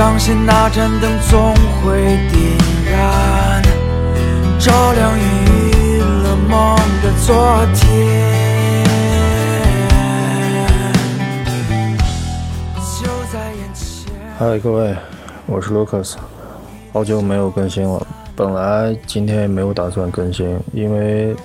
[0.00, 2.00] 相信那盏灯总会
[2.32, 2.40] 点
[2.90, 3.62] 燃，
[4.58, 7.84] 照亮阴郁了梦的昨天。
[14.38, 14.96] 嗨，各位，
[15.44, 16.14] 我是 Lucas，
[16.94, 18.06] 好久没有更新了。
[18.34, 21.36] 本来今天也没有打算更新，因为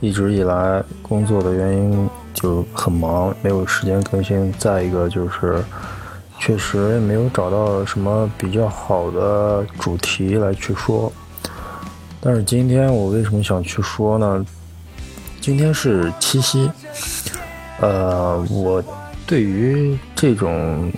[0.00, 4.52] 一直以来工作的原因就很忙，没有时间更新。
[4.58, 5.62] 再一个就是，
[6.44, 11.10] 确实也没有找到什么比较好的主题来去说。
[12.20, 14.44] 但是今天我为什么想去说呢？
[15.40, 16.70] 今天是七夕，
[17.80, 18.84] 呃，我
[19.26, 20.92] 对于这种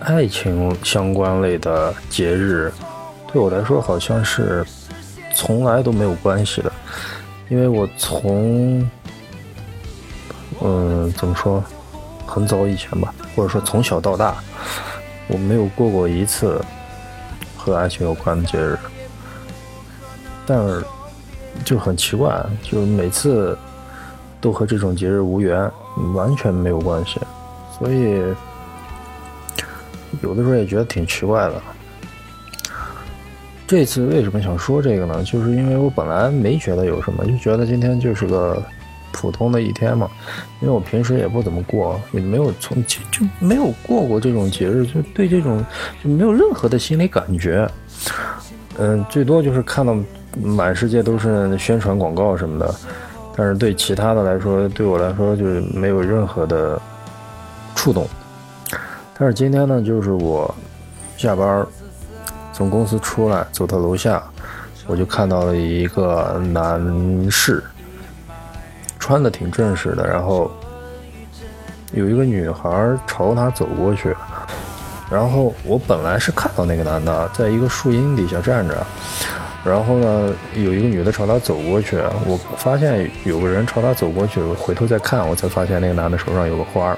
[0.00, 2.72] 爱情相关类的节日，
[3.30, 4.64] 对我来说好像是
[5.34, 6.72] 从来都没有关系的，
[7.50, 8.88] 因为我从，
[10.62, 11.62] 嗯，怎么说，
[12.24, 14.34] 很早以前吧，或者说从小到大，
[15.28, 16.60] 我没有过过一次
[17.56, 18.76] 和爱情有关的节日，
[20.46, 20.84] 但是
[21.64, 23.56] 就很奇怪，就是每次
[24.40, 25.70] 都和这种节日无缘，
[26.14, 27.20] 完全没有关系，
[27.78, 28.22] 所以。
[30.22, 31.62] 有的时候也觉得挺奇怪的。
[33.66, 35.22] 这次为什么想说这个呢？
[35.22, 38.60] 就是因为我本来没觉得有什么，就觉得今天就是个
[39.12, 40.08] 普通的一天嘛。
[40.60, 45.64] 因为我平时也不怎么过，也没有从就就没有过过这种节日，就对这种
[46.02, 47.68] 就没有任何的心理感觉。
[48.78, 49.96] 嗯，最多就是看到
[50.40, 52.74] 满世界都是宣传广告什么的，
[53.36, 56.80] 但是对其他的来说，对我来说就是没有任何的
[57.74, 58.06] 触动。
[59.18, 60.54] 但是今天呢，就是我
[61.16, 61.66] 下班
[62.52, 64.22] 从公司出来，走到楼下，
[64.86, 66.80] 我就看到了一个男
[67.28, 67.62] 士，
[69.08, 70.50] 穿的挺正式的，然后
[71.92, 74.14] 有一个女孩朝他走过去，
[75.10, 78.86] 然后我本来是看到那个男的在一个树荫底下站着，
[79.64, 81.96] 然后呢，有一个女的朝他走过去，
[82.26, 86.94] 我发现有个人朝他走过去，我回头再看，我才发现那个男的手上有个花。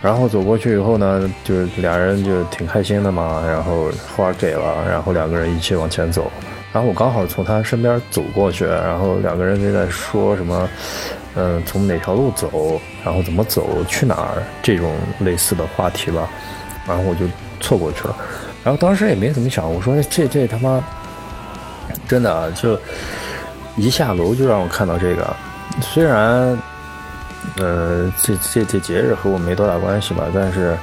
[0.00, 6.32] 然后走过去以后呢，就是俩人就挺开心的嘛，然后花给了，然后两个人一起往前走，
[6.78, 10.68] 然后我刚好从他身边走过去，然后两个人就在说什么，
[11.34, 16.28] 嗯，从哪条路走，然后怎么走，去哪儿这种类似的话题吧，
[16.86, 17.26] 然后我就
[17.58, 18.14] 错过去了，
[18.62, 20.80] 然后当时也没怎么想，我说这这他妈
[22.06, 22.78] 真的啊，就
[23.74, 25.36] 一下楼就让我看到这个，
[25.80, 26.56] 虽然。
[27.56, 30.76] 呃，这这这节日和我没多大关系吧，但是，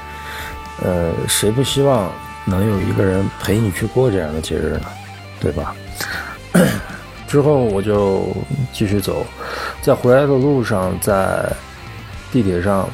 [0.82, 2.10] 呃，谁不希望
[2.44, 4.82] 能有一个人陪你去过这样的节日呢？
[5.38, 5.74] 对吧？
[7.28, 8.26] 之后我就
[8.72, 9.26] 继续走，
[9.82, 11.44] 在回来的路上，在
[12.32, 12.88] 地铁上，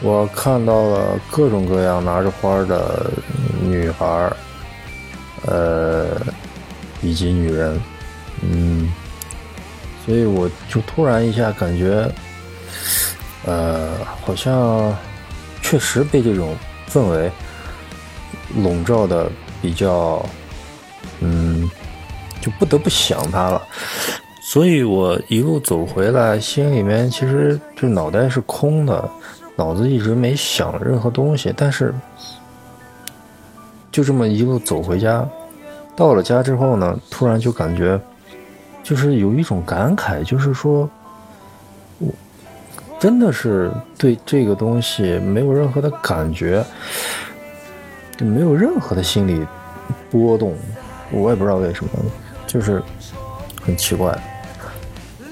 [0.00, 3.10] 我看到了各种各样拿着花的
[3.60, 4.30] 女孩，
[5.46, 6.06] 呃，
[7.02, 7.80] 以及女人，
[8.42, 8.92] 嗯，
[10.06, 12.10] 所以我就突然一下感觉。
[13.46, 13.90] 呃，
[14.24, 14.96] 好像
[15.60, 16.56] 确实被这种
[16.88, 17.30] 氛围
[18.56, 20.24] 笼罩的比较，
[21.20, 21.53] 嗯，
[22.44, 23.62] 就不得不想他了。
[24.42, 29.08] 所以我一路走回来，心里面其实就脑袋是空的，
[29.56, 31.54] 脑子一直没想任何东西。
[31.56, 31.94] 但是
[33.90, 35.26] 就这么一路走回家，
[35.96, 37.98] 到了家之后呢，突然就感觉
[38.82, 40.88] 就是有一种感慨，就是说
[41.98, 42.08] 我。
[43.00, 46.64] 真的是对这个东西没有任何的感觉，
[48.16, 49.44] 就没有任何的心理
[50.10, 50.54] 波动，
[51.10, 51.90] 我也不知道为什么，
[52.54, 52.80] 就是
[53.60, 54.16] 很奇怪。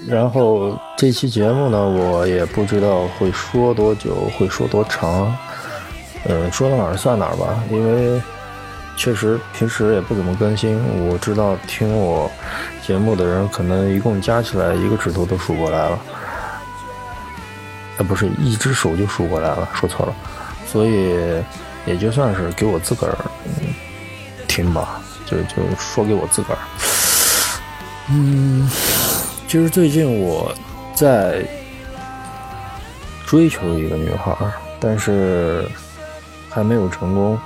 [0.08, 5.32] 然后这期节目呢，我也不知道会说多久，会说多长，
[6.24, 8.20] 嗯，说到哪儿算哪儿吧，因为
[8.96, 10.76] 确实平时也不怎么更新。
[11.06, 12.28] 我知道听我
[12.84, 15.98] 节目的人，可能一共加起来一个指头都数过来了。
[17.98, 20.12] 不是一只手就数过来了，说错了，
[20.66, 21.14] 所以
[21.86, 23.16] 也就算是给我自个儿
[24.48, 26.58] 听吧，就就说给我自个儿。
[28.10, 28.68] 嗯，
[29.46, 30.54] 其实最近我
[30.94, 31.44] 在
[33.26, 34.36] 追求一个女孩，
[34.80, 35.64] 但是
[36.48, 37.38] 还没有成功，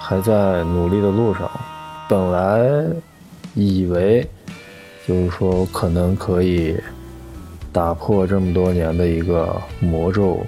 [0.00, 1.50] 还在努力的路上。
[2.08, 2.86] 本来
[3.54, 4.26] 以为
[5.06, 6.76] 就是说可能可以。
[7.70, 10.44] 打破这么多年的一个魔咒，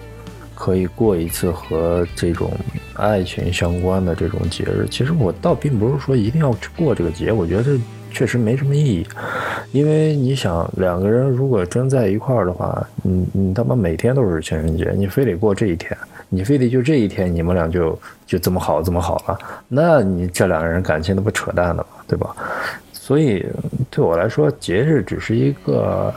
[0.55, 2.51] 可以过一次和这种
[2.95, 4.89] 爱情相关的这种节日。
[4.91, 7.79] 其实我倒并不是说一定要去过这个节，我觉得
[8.11, 9.07] 确实没什么意义。
[9.73, 15.97] 因为你想，两个人如果真在一块儿的话，你你他妈每天都是情人节，你非得过这一天，
[16.29, 22.35] 你非得就这一天你们俩就就这么好这么好了，那你这两个人感情那不扯淡的嘛，对吧？
[22.93, 23.47] 所以
[23.91, 26.13] 对我来说，节日只是一个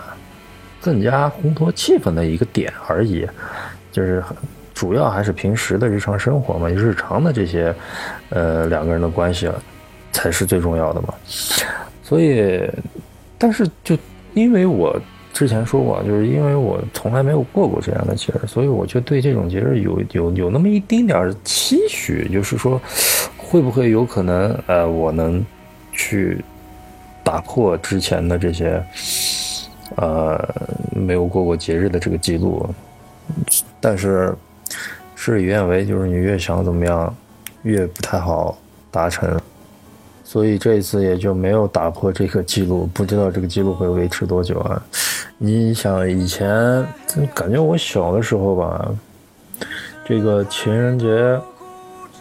[0.82, 3.28] 更加烘托气氛的一个点而已，
[3.92, 4.24] 就是
[4.74, 7.74] 主要还是平时的日常生活嘛，日常的这些
[8.30, 9.50] 呃两个人的关系
[10.12, 11.14] 才是最重要的嘛。
[12.04, 12.62] 所以，
[13.40, 13.98] 但是就
[14.36, 14.96] 因为我。
[15.34, 22.80] 之前说过，就是因为我从来没有过过这样的节日，所以我就对这种节日有有有那么一丁点儿期许，就是说，
[23.36, 25.44] 会不会有可能，呃，我能
[25.92, 26.38] 去
[27.24, 28.80] 打破之前的这些，
[29.96, 30.40] 呃，
[30.92, 32.64] 没有过过节日的这个记录。
[33.82, 34.36] 但是
[35.16, 37.12] 事与愿违，就是你越想怎么样，
[37.64, 38.56] 越不太好
[38.92, 39.42] 达成。
[40.24, 44.82] 所以这一次也就没有打破这个记录，不知道这个记录会维持多久啊？
[45.38, 46.86] 你想以前，
[47.34, 48.88] 感觉我小的时候吧，
[50.06, 51.40] 这个情人节、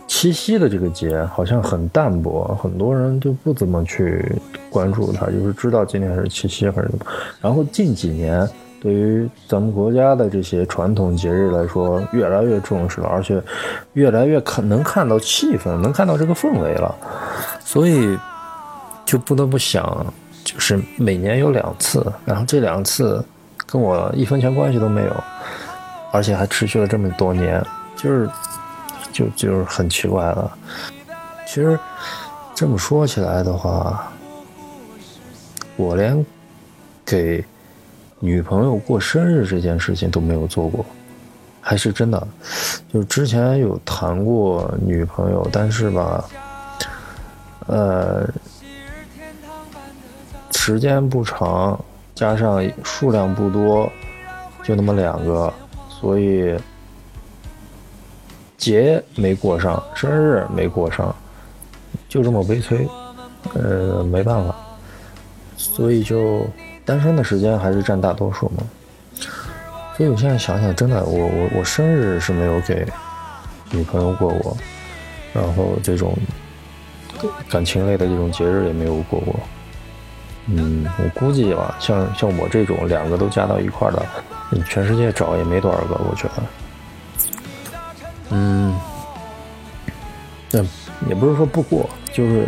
[0.07, 4.25] 七夕的这个节好像很淡薄，很多人就不怎么去
[4.69, 7.07] 关注它，就是知道今天是七夕还是什么。
[7.41, 8.49] 然后近几年，
[8.81, 13.41] 对于咱们国家的这些传统节日来说，越来越重视了，而且
[13.93, 16.95] 越来越看能看到气氛，能看到这个氛围了。
[17.73, 18.19] 所以，
[19.03, 19.83] 就不得不想，
[20.45, 23.25] 就是每年有两次，然后这两次
[23.65, 25.25] 跟我一分钱关系都没有，
[26.13, 27.65] 而且还持续了这么多年，
[27.97, 28.31] 就是，
[29.11, 30.53] 就就是很奇怪了。
[31.47, 31.81] 其实
[32.55, 34.13] 这么说起来的话，
[35.77, 36.23] 我连
[37.07, 37.43] 给
[38.21, 40.85] 女朋友过生日这件事情都没有做过，
[41.63, 42.29] 还是真的。
[42.93, 46.23] 就之前有谈过女朋友，但是吧。
[47.67, 48.29] 呃，
[50.53, 51.79] 时间不长，
[52.15, 53.91] 加上数量不多，
[54.63, 55.53] 就那么两个，
[55.89, 56.57] 所以
[58.57, 61.15] 节没过上，生日没过上，
[62.09, 62.89] 就这么悲催。
[63.55, 64.55] 呃，没办法，
[65.57, 66.47] 所以就
[66.85, 68.63] 单身的时间还是占大多数嘛。
[69.97, 72.87] 所以我现在想想，真的，我我我生日是没有给
[73.73, 74.57] 女朋友过过，
[75.33, 76.17] 然后这种。
[77.49, 79.35] 感情类的这种节日也没有过过，
[80.47, 84.05] 嗯，我估计吧，像像我这种两个都加到一块的，
[84.51, 86.43] 你全世界找也没多少个，我觉得，
[88.31, 88.75] 嗯，
[90.51, 90.61] 那
[91.09, 92.47] 也不是说不过，就是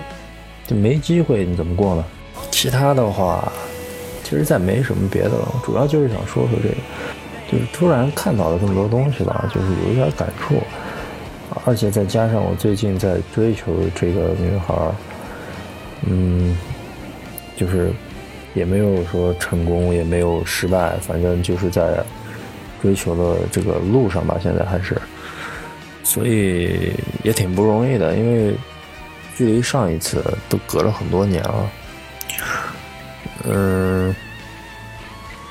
[0.67, 2.05] 就没机会，你怎么过呢？
[2.51, 3.53] 其他的话，
[4.23, 6.75] 其实再没什么别的了，主要就是想说说这个，
[7.51, 10.57] 就是突然看到了这么多东西吧，就是有一点感触。
[11.65, 14.95] 而且再加上我最近在追求这个女孩儿，
[16.07, 16.57] 嗯，
[17.57, 17.91] 就是
[18.55, 22.05] 也没有说成功，也没有失败，反正就是在
[22.83, 24.39] 追求的这个路上吧。
[24.43, 25.01] 现在还是，
[26.03, 26.93] 所以
[27.23, 28.55] 也挺不容易的，因为
[29.37, 31.71] 距离上一次都隔了很多年了。
[33.47, 34.15] 嗯，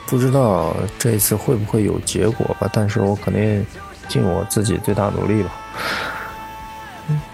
[0.07, 2.69] 不知道这一次会不会有结果吧？
[2.73, 3.65] 但是我肯定
[4.07, 5.49] 尽我自己最大努力吧。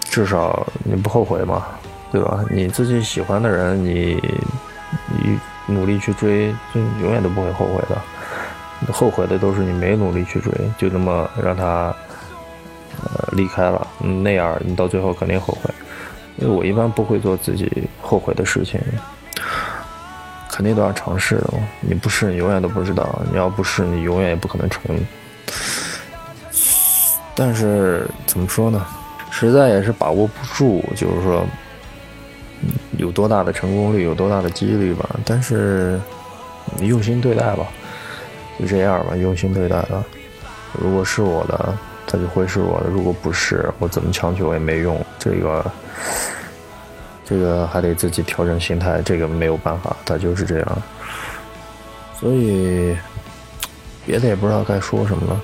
[0.04, 1.66] 至少你不后悔嘛，
[2.10, 2.44] 对吧？
[2.50, 4.20] 你自己喜欢的人，你
[5.06, 8.92] 你努力去追，就永远都不会后悔的。
[8.92, 11.94] 后悔的都是你没努力去追，就这么让他
[13.02, 15.70] 呃离开了，那样你到最后肯定后悔。
[16.38, 18.80] 因为我一般不会做自己后悔的事情，
[20.50, 21.52] 肯定都要尝试的。
[21.80, 24.98] 你不试，你永远都不知道；你要不试，你永远也不可能成功。
[27.40, 28.84] 但是怎么说呢？
[29.30, 31.42] 实在也是把握不住，就是说
[32.98, 35.08] 有多大的成功率，有多大的几率吧。
[35.24, 35.98] 但是
[36.80, 37.66] 用心对待吧，
[38.58, 40.04] 就这样吧，用心对待吧。
[40.74, 41.74] 如果是我的，
[42.06, 45.02] 他就会是我的；如果不是，我怎么强求也没用。
[45.18, 45.64] 这个
[47.24, 50.82] 这个还得自己调整心态，这个没有办法，他就是这样。
[52.20, 52.94] 所以
[54.04, 55.40] 别的也不知道该说什么了。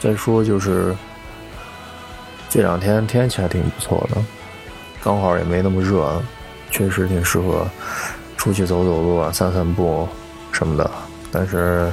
[0.00, 0.92] 再说就是。
[2.50, 4.16] 这两天天气还挺不错的，
[5.02, 6.20] 刚好也没那么热，
[6.70, 7.68] 确实挺适合
[8.38, 10.08] 出去走走路啊、散散步
[10.50, 10.90] 什么的。
[11.30, 11.92] 但是，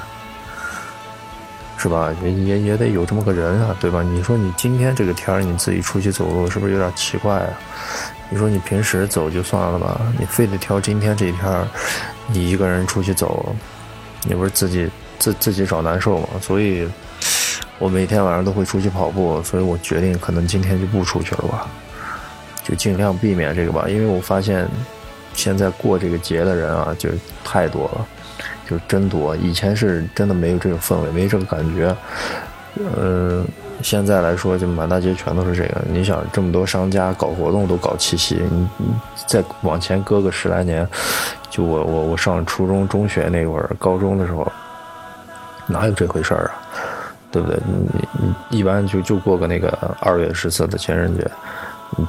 [1.77, 2.15] 是吧？
[2.23, 4.01] 也也也得有这么个人啊，对吧？
[4.01, 7.49] 你说你今天这个天儿你自己出去走路，是不是有点奇怪啊？
[8.29, 11.67] 你说你平时走就算了吧，你非得挑今天这一天儿，
[12.27, 13.53] 你一个人出去走，
[14.23, 16.29] 你不是自己自自己找难受吗？
[16.41, 16.87] 所以。
[17.77, 21.67] 我每天晚上都会出去跑步，所以我决定可能今天就不出去了吧，
[22.63, 23.85] 就尽量避免这个吧。
[23.89, 24.67] 因为我发现
[25.33, 27.09] 现在过这个节的人啊，就
[27.43, 28.05] 太多了，
[28.69, 29.35] 就真多。
[29.35, 31.95] 以前是真的没有这种氛围，没这个感觉。
[32.97, 33.45] 嗯，
[33.81, 35.81] 现在来说就满大街全都是这个。
[35.89, 38.87] 你想这么多商家搞活动都搞七夕，你你
[39.27, 40.87] 再往前搁个十来年，
[41.49, 44.49] 就我我我上初中中学那会儿，高中的时候，
[45.67, 46.61] 哪有这回事儿啊？
[47.35, 47.59] 对不对？
[47.67, 48.07] 你
[48.49, 51.29] 你一般就就过个那个二月十四的情人节。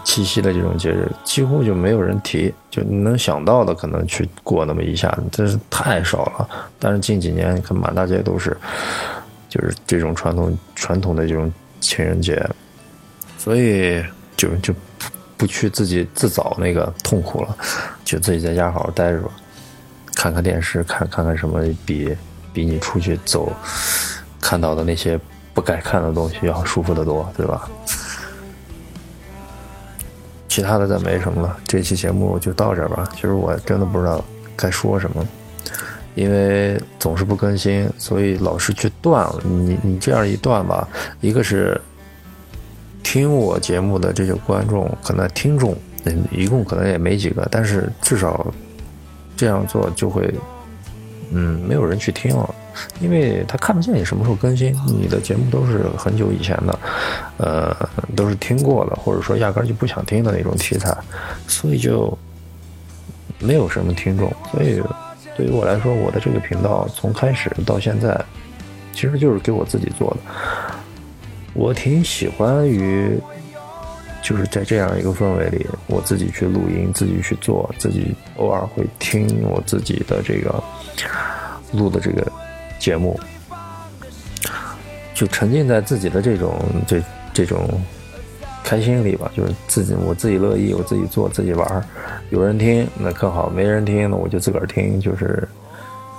[0.04, 6.48] 七夕的这种节日几乎就没有人提，就你能想到的可能去过那么一下，真是太少了。
[6.78, 8.56] 但是近几年，看满大街都是，
[9.48, 12.44] 就是这种传统传统的这种情人节，
[13.38, 14.02] 所以
[14.36, 14.74] 就就
[15.36, 17.56] 不去自己自找那个痛苦了，
[18.04, 19.30] 就自己在家好好待着吧，
[20.16, 22.16] 看看电视，看看看什么比
[22.52, 23.52] 比你出去走
[24.46, 25.18] 看到的那些
[25.52, 27.68] 不该看的东西要舒服得多，对吧？
[30.46, 33.08] 其他的再没什么了，这期节目就到这儿吧。
[33.12, 34.24] 其实我真的不知道
[34.54, 35.26] 该说什么，
[36.14, 39.40] 因为总是不更新，所以老是去断了。
[39.42, 40.86] 你你这样一断吧，
[41.20, 41.80] 一个是
[43.02, 48.46] 听我节目的这些观众，可能听众，嗯一共可能也没几个，但是至少
[49.36, 50.32] 这样做就会，
[51.30, 52.54] 嗯，没有人去听了。
[53.00, 56.78] 因为他看不见你什么时候更新，你的节目都是很久以前的，
[57.38, 57.74] 呃，
[58.14, 60.94] 都是听过的，或者说压根就不想听的那种题材，
[61.48, 62.16] 所以就
[63.38, 64.30] 没有什么听众。
[64.52, 64.82] 所以
[65.36, 68.14] 对于我来说，我的这个频道从开始到现在，
[68.92, 70.16] 其实就是给我自己做的。
[71.54, 73.18] 我挺喜欢于
[74.26, 80.60] 就是在这样一个氛围里，我自己去录音，自己去做，自己偶尔会听我自己的这个
[81.72, 82.26] 录的这个。
[82.78, 83.18] 节目
[85.14, 86.54] 就沉浸在自己的这种
[86.86, 87.02] 这
[87.32, 87.66] 这种
[88.62, 91.88] 开心里吧，就是自己我自己乐意，我自己做自己玩
[92.28, 95.48] 有人听那可好，没人听那我就自个儿听，就是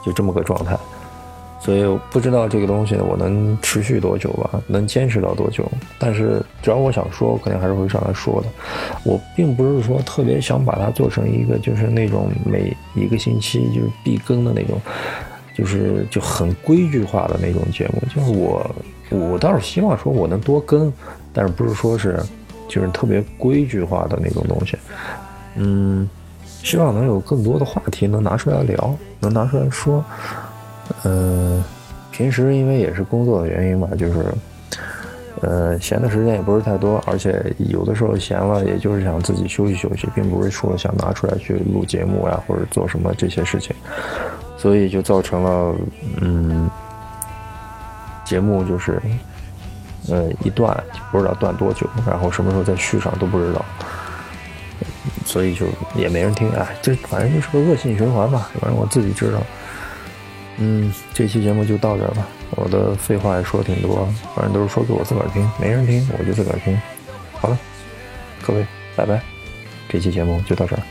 [0.03, 0.75] 就这么个状态。
[1.59, 5.69] 所以我不知道这个东西我能持续多久吧，能坚持到多久？
[5.99, 8.47] 但是只要我想说，我肯定还是会上来说的。
[9.03, 14.79] 我并不是说特别想把它做成一个就是那种每一个星期就是必更的那种。
[15.55, 18.75] 就是就很规矩化的那种节目，就是我
[19.09, 20.93] 我倒是希望说我能多跟，
[21.33, 22.23] 但是不是说是
[22.67, 24.77] 就是特别规矩化的那种东西，
[25.55, 26.07] 嗯，
[26.45, 30.05] 希望能有更多的话题能拿出来聊，能拿出来说，
[31.03, 31.63] 嗯，
[32.11, 34.25] 平时因为也是工作的原因吧，就是
[35.41, 43.75] 呃闲的时间也不是太多，而且有的时候闲了，也就是想自己休息休息，并不是说想拿出来去录节目呀或者做什么这些事情。
[44.57, 45.75] 所以就造成了，
[46.19, 46.67] 嗯，
[48.25, 48.99] 节目就是，
[50.09, 50.75] 呃，一断
[51.11, 53.63] 不知道断多久，然后什么时候再续上都不知道，
[55.25, 59.39] 所以就也没人听，哎，这反正就是个恶性循环吧，反正我自己知道。
[60.57, 66.79] 嗯，这期节目就到这吧，我的废话也说挺多，反正都是说给我自个儿听，没人听我就自个儿听。
[67.33, 67.57] 好了，
[68.45, 69.21] 各位，拜拜，
[69.87, 70.81] 这期节目就到这儿，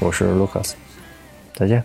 [0.00, 0.72] 我是 Lucas，
[1.54, 1.84] 再见。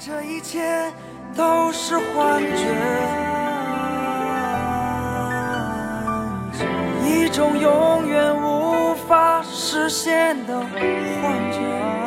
[0.00, 0.92] 这一切
[1.36, 2.64] 都是幻觉，
[7.04, 10.70] 一种永远无法实现的幻
[11.52, 11.97] 觉。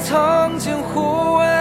[0.00, 1.51] 曾经互为